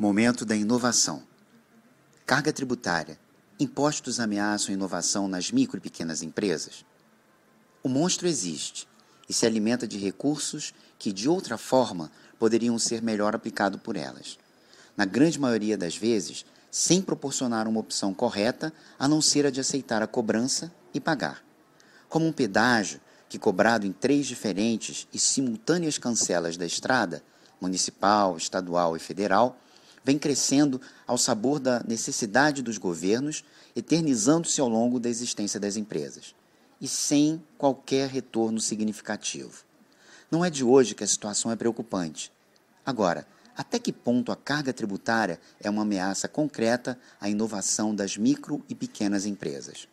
[0.00, 1.24] Momento da inovação.
[2.24, 3.18] Carga tributária.
[3.58, 6.84] Impostos ameaçam a inovação nas micro e pequenas empresas?
[7.82, 8.86] O monstro existe
[9.28, 14.38] e se alimenta de recursos que, de outra forma, poderiam ser melhor aplicados por elas.
[14.96, 19.58] Na grande maioria das vezes, sem proporcionar uma opção correta, a não ser a de
[19.58, 21.42] aceitar a cobrança e pagar.
[22.08, 27.20] Como um pedágio que, cobrado em três diferentes e simultâneas cancelas da estrada,
[27.60, 29.58] municipal, estadual e federal,
[30.08, 33.44] vem crescendo ao sabor da necessidade dos governos,
[33.76, 36.34] eternizando-se ao longo da existência das empresas,
[36.80, 39.64] e sem qualquer retorno significativo.
[40.30, 42.32] Não é de hoje que a situação é preocupante.
[42.86, 48.64] Agora, até que ponto a carga tributária é uma ameaça concreta à inovação das micro
[48.66, 49.86] e pequenas empresas?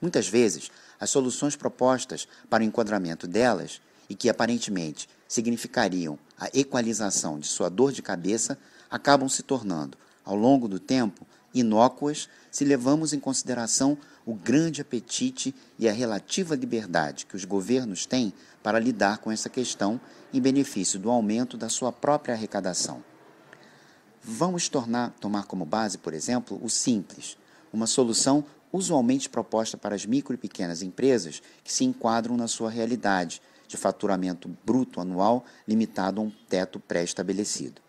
[0.00, 7.38] Muitas vezes, as soluções propostas para o enquadramento delas, e que aparentemente significariam a equalização
[7.38, 8.58] de sua dor de cabeça,
[8.92, 15.54] acabam se tornando, ao longo do tempo, inócuas se levamos em consideração o grande apetite
[15.78, 19.98] e a relativa liberdade que os governos têm para lidar com essa questão
[20.32, 23.02] em benefício do aumento da sua própria arrecadação.
[24.22, 27.38] Vamos tornar, tomar como base, por exemplo, o simples,
[27.72, 32.70] uma solução usualmente proposta para as micro e pequenas empresas que se enquadram na sua
[32.70, 37.80] realidade de faturamento bruto anual limitado a um teto pré-estabelecido.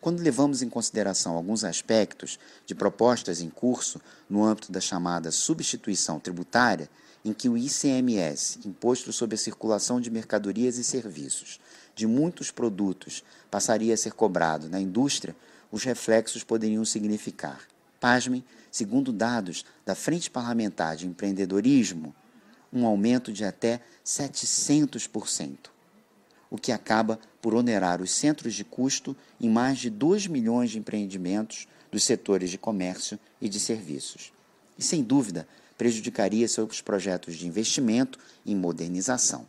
[0.00, 6.18] Quando levamos em consideração alguns aspectos de propostas em curso no âmbito da chamada substituição
[6.18, 6.88] tributária,
[7.22, 11.60] em que o ICMS, Imposto sobre a Circulação de Mercadorias e Serviços,
[11.94, 15.36] de muitos produtos passaria a ser cobrado na indústria,
[15.70, 17.60] os reflexos poderiam significar,
[18.00, 18.42] pasmem,
[18.72, 22.14] segundo dados da Frente Parlamentar de Empreendedorismo,
[22.72, 25.68] um aumento de até 700%
[26.50, 30.78] o que acaba por onerar os centros de custo em mais de 2 milhões de
[30.78, 34.32] empreendimentos dos setores de comércio e de serviços.
[34.76, 35.46] E, sem dúvida,
[35.78, 39.46] prejudicaria seus projetos de investimento em modernização.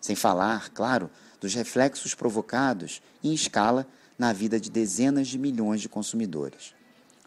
[0.00, 3.86] Sem falar, claro, dos reflexos provocados em escala
[4.18, 6.74] na vida de dezenas de milhões de consumidores.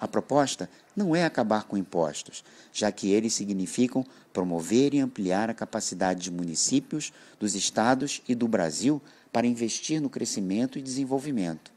[0.01, 4.03] A proposta não é acabar com impostos, já que eles significam
[4.33, 8.99] promover e ampliar a capacidade de municípios, dos estados e do Brasil
[9.31, 11.71] para investir no crescimento e desenvolvimento.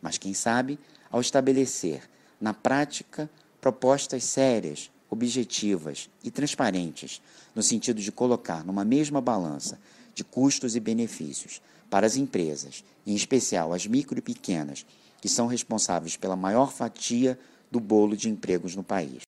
[0.00, 0.78] Mas quem sabe,
[1.10, 2.08] ao estabelecer,
[2.40, 3.28] na prática,
[3.60, 7.20] propostas sérias, objetivas e transparentes,
[7.54, 9.78] no sentido de colocar numa mesma balança
[10.14, 11.60] de custos e benefícios
[11.90, 14.86] para as empresas, em especial as micro e pequenas,
[15.20, 17.38] que são responsáveis pela maior fatia
[17.76, 19.22] do bolo de empregos no país.